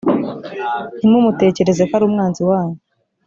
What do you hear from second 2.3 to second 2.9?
wanyu